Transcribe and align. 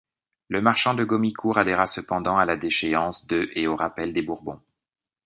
Lemarchant 0.49 0.95
de 0.95 1.03
Gomicourt 1.03 1.59
adhéra 1.59 1.85
cependant 1.85 2.35
à 2.39 2.45
la 2.45 2.57
déchéance 2.57 3.27
de 3.27 3.47
et 3.53 3.67
au 3.67 3.75
rappel 3.75 4.15
des 4.15 4.23
Bourbons. 4.23 4.59